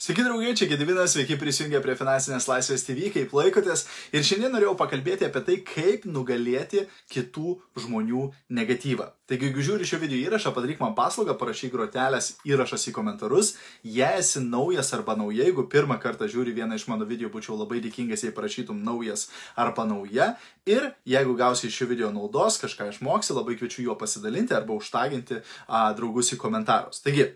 [0.00, 3.82] Sveiki draugai, čia Gedivinas, sveiki prisijungę prie Finansinės laisvės TV, kaip laikotės.
[4.16, 8.22] Ir šiandien norėjau pakalbėti apie tai, kaip nugalėti kitų žmonių
[8.56, 9.10] negatyvą.
[9.28, 13.50] Taigi, jeigu žiūri šio video įrašą, padaryk man paslaugą, parašyk grotelės įrašas į komentarus.
[13.84, 17.82] Jei esi naujas arba nauja, jeigu pirmą kartą žiūri vieną iš mano video, būčiau labai
[17.84, 20.30] dėkingas, jei parašytum naujas arba nauja.
[20.64, 25.42] Ir jeigu gausi iš šio video naudos, kažką išmoksi, labai kviečiu juo pasidalinti arba užtaginti
[25.68, 27.04] a, draugus į komentarus.
[27.04, 27.34] Taigi,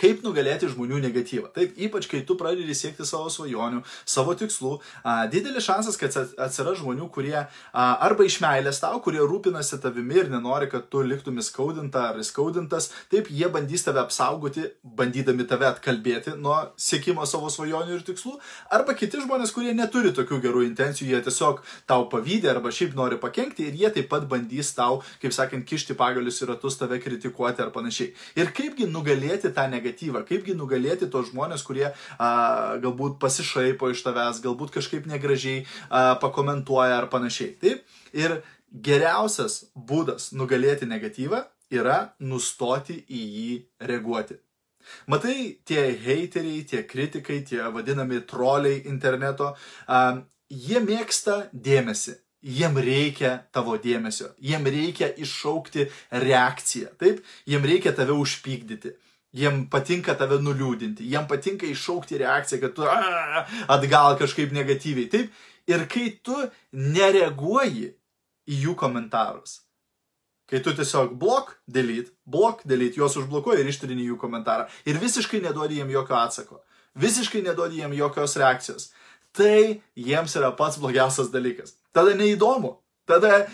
[0.00, 1.50] kaip nugalėti žmonių negatyvą.
[1.54, 6.80] Taip, ypač kai tu pradedi siekti savo svajonių, savo tikslų, a, didelis šansas, kad atsiras
[6.80, 7.48] žmonių, kurie a,
[8.06, 12.90] arba iš meilės tau, kurie rūpinasi tavimi ir nenori, kad tu liktum įskaudinta ar įskaudintas,
[13.12, 18.36] taip jie bandys tave apsaugoti, bandydami tave atkalbėti nuo siekimo savo svajonių ir tikslų,
[18.72, 23.20] arba kiti žmonės, kurie neturi tokių gerų intencijų, jie tiesiog tau pavydė arba šiaip nori
[23.20, 27.62] pakengti ir jie taip pat bandys tau, kaip sakant, kišti pagalius į ratus, tave kritikuoti
[27.64, 28.14] ar panašiai.
[28.40, 34.02] Ir kaipgi nugalėti tą negatyvą negatyvą, kaipgi nugalėti tos žmonės, kurie a, galbūt pasišaipo iš
[34.04, 37.56] tavęs, galbūt kažkaip negražiai a, pakomentuoja ar panašiai.
[37.60, 37.84] Taip?
[38.12, 44.38] Ir geriausias būdas nugalėti negatyvą yra nustoti į jį reaguoti.
[45.06, 49.54] Matai, tie heiteriai, tie kritikai, tie vadinami troliai interneto,
[49.86, 52.16] a, jie mėgsta dėmesį.
[52.40, 55.84] Jiem reikia tavo dėmesio, jiem reikia iššaukti
[56.22, 58.94] reakciją, taip, jiem reikia tave užpykdyti.
[59.36, 65.06] Jiem patinka tave nuliūdinti, jiem patinka iššaukti reakciją, kad tu a, atgal kažkaip negatyviai.
[65.12, 65.36] Taip,
[65.70, 66.34] ir kai tu
[66.74, 67.92] nereaguoji
[68.50, 69.60] į jų komentarus,
[70.50, 74.66] kai tu tiesiog blok, delete, blok, delete, juos užblokuoji ir ištrini jų komentarą.
[74.90, 76.58] Ir visiškai neduodi jiem jokio atsako,
[76.98, 78.90] visiškai neduodi jiem jokios reakcijos,
[79.30, 81.76] tai jiems yra pats blogiausias dalykas.
[81.94, 83.44] Tada neįdomu, tada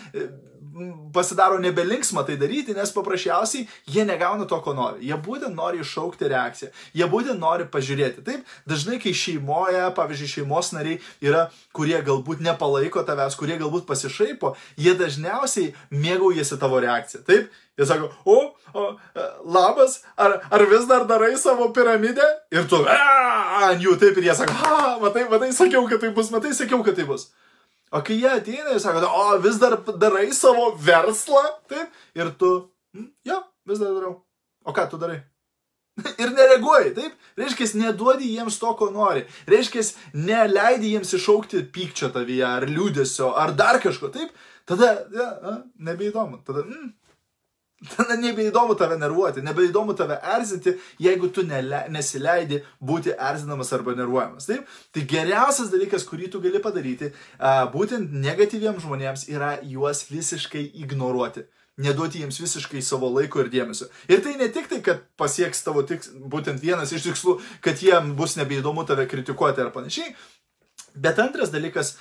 [1.13, 5.07] pasidaro nebelinksma tai daryti, nes paprasčiausiai jie negauna to, ko nori.
[5.09, 6.71] Jie būtent nori iššaukti reakciją.
[6.97, 8.23] Jie būtent nori pažiūrėti.
[8.25, 14.55] Taip, dažnai, kai šeimoje, pavyzdžiui, šeimos nariai yra, kurie galbūt nepalaiko tavęs, kurie galbūt pasišaipo,
[14.77, 17.23] jie dažniausiai mėgaujasi tavo reakciją.
[17.27, 18.83] Taip, Jie sako, o, o
[19.45, 22.25] labas, ar, ar vis dar darai savo piramidę?
[22.49, 26.31] Ir tu, ant jų taip, ir jie sako, ha, matai, matai, sakiau, kad tai bus,
[26.33, 27.27] matai, sakiau, kad tai bus.
[27.91, 32.51] O kai jie ateina ir sako, o vis dar darai savo verslą, taip, ir tu,
[32.95, 34.17] hm, jo, vis dar darau.
[34.67, 35.21] O ką tu darai?
[36.21, 37.15] ir nereaguoji, taip?
[37.39, 39.23] Reiškia, neduodi jiems to, ko nori.
[39.49, 39.85] Reiškia,
[40.19, 44.35] neleidi jiems iššaukti pykčio tavyje, ar liūdėsio, ar dar kažko, taip?
[44.67, 46.41] Tada, ja, nebeįdomu.
[46.45, 46.91] Tada, mm,
[47.77, 54.47] Tada nebeįdomu tave nervuoti, nebeįdomu tave erzinti, jeigu tu nele, nesileidi būti erzinamas arba nervuojamas.
[54.49, 54.71] Taip?
[54.95, 57.11] Tai geriausias dalykas, kurį tu gali padaryti,
[57.75, 61.45] būtent negatyviems žmonėms, yra juos visiškai ignoruoti.
[61.77, 63.85] Neduoti jiems visiškai savo laiko ir dėmesio.
[64.09, 68.15] Ir tai ne tik tai, kad pasieks tavo tiks, būtent vienas iš tikslų, kad jiem
[68.17, 70.15] bus nebeįdomu tave kritikuoti ar panašiai.
[70.97, 71.93] Bet antras dalykas,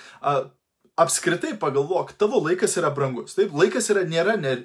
[0.96, 3.36] apskritai pagalvok, tavo laikas yra brangus.
[3.36, 4.56] Taip, laikas yra, nėra ne,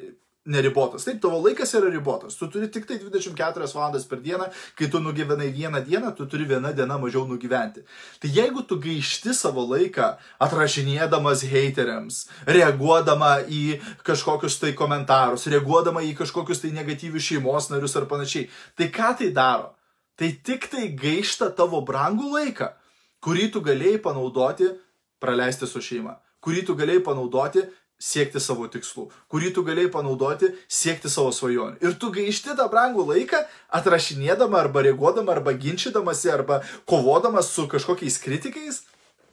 [0.45, 1.05] neribotas.
[1.05, 2.35] Taip, tavo laikas yra ribotas.
[2.39, 6.47] Tu turi tik tai 24 valandas per dieną, kai tu nugyvenai vieną dieną, tu turi
[6.49, 7.83] vieną dieną mažiau nugyventi.
[8.19, 16.15] Tai jeigu tu gaišti savo laiką atrašinėdamas hateriams, reaguodama į kažkokius tai komentarus, reaguodama į
[16.17, 19.75] kažkokius tai negatyvius šeimos narius ar panašiai, tai ką tai daro?
[20.17, 22.73] Tai tik tai gaišta tavo brangų laiką,
[23.21, 24.73] kurį tu galėjai panaudoti
[25.21, 27.63] praleisti su šeima, kurį tu galėjai panaudoti
[28.01, 31.77] siekti savo tikslų, kurį tu galėjai panaudoti siekti savo svajonių.
[31.85, 33.43] Ir tu gaišti tą brangų laiką
[33.77, 38.83] atrašinėdama arba reaguodama arba ginčydamasi arba kovodamas su kažkokiais kritikais.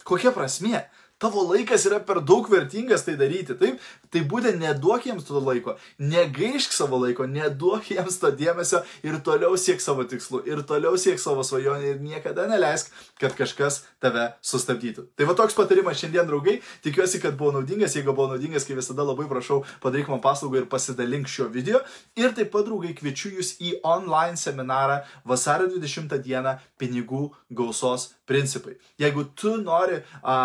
[0.08, 0.84] Kokia prasmė?
[1.18, 3.80] Tavo laikas yra per daug vertingas tai daryti, taip?
[4.12, 9.56] Tai būtent neduok jiems to laiko, negaišk savo laiko, neduok jiems to dėmesio ir toliau
[9.60, 15.08] siek savo tikslų, ir toliau siek savo svajonę ir niekada neleisk, kad kažkas tave sustabdytų.
[15.18, 19.04] Tai va toks patarimas šiandien, draugai, tikiuosi, kad buvo naudingas, jeigu buvo naudingas, kaip visada
[19.06, 21.82] labai prašau, padaryk man paslaugą ir pasidalink šio video.
[22.18, 28.76] Ir taip pat, draugai, kviečiu jūs į online seminarą vasario 20 dieną pinigų gausos principai.
[29.00, 30.36] Jeigu tu nori a,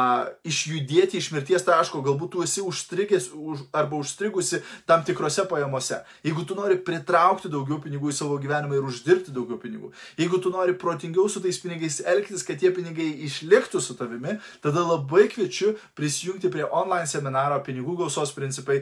[0.48, 6.02] išjudėti iš mirties taško, galbūt tu esi užstrigęs už, arba užstrigusi tam tikrose pajamose.
[6.26, 9.94] Jeigu tu nori pritraukti daugiau pinigų į savo gyvenimą ir uždirbti daugiau pinigų.
[10.20, 14.84] Jeigu tu nori protingiau su tais pinigais elgtis, kad tie pinigai išliktų su tavimi, tada
[14.86, 18.82] labai kviečiu prisijungti prie online seminaro pinigų gausos principai,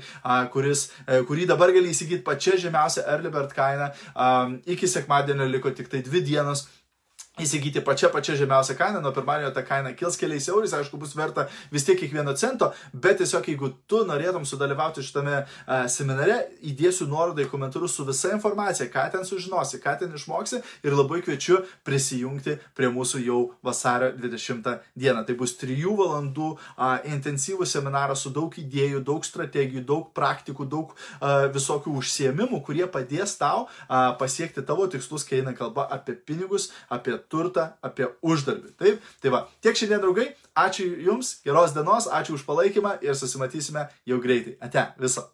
[0.54, 3.92] kuris, e, kurį dabar gali įsigyti pačia žemiausia early bird kaina.
[4.66, 6.68] Iki sekmadienio liko tik tai dvi dienos
[7.40, 11.46] įsigyti pačią pačią žemiausią kainą, nuo pirmadienio ta kaina kils keliais eurais, aišku, bus verta
[11.72, 17.46] vis tiek kiekvieno cento, bet tiesiog jeigu tu norėtum sudalyvauti šitame uh, seminare, įdėsiu nuorodą
[17.46, 22.58] į komentarus su visa informacija, ką ten sužinosi, ką ten išmoksi ir labai kviečiu prisijungti
[22.76, 24.68] prie mūsų jau vasario 20
[25.00, 25.24] dieną.
[25.24, 30.92] Tai bus 3 valandų uh, intensyvų seminaras su daug idėjų, daug strategijų, daug praktikų, daug
[30.92, 36.74] uh, visokių užsiemimų, kurie padės tau uh, pasiekti tavo tikslus, kai eina kalba apie pinigus,
[36.92, 38.74] apie turtą, apie uždarbį.
[38.82, 40.32] Taip, tai va, tiek šiandien draugai,
[40.68, 44.58] ačiū Jums, geros dienos, ačiū už palaikymą ir susimatysime jau greitai.
[44.62, 45.30] Ate, viso.